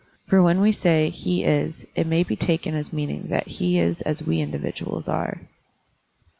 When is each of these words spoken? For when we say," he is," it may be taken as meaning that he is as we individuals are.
For 0.25 0.41
when 0.41 0.61
we 0.61 0.71
say," 0.71 1.09
he 1.11 1.43
is," 1.43 1.85
it 1.93 2.07
may 2.07 2.23
be 2.23 2.35
taken 2.35 2.73
as 2.73 2.91
meaning 2.91 3.27
that 3.29 3.47
he 3.47 3.77
is 3.77 4.01
as 4.01 4.23
we 4.23 4.41
individuals 4.41 5.07
are. 5.07 5.41